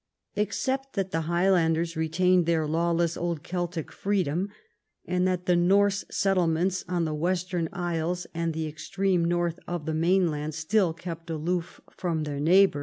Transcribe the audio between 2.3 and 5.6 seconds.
their lawless old Celtic freedom, and that the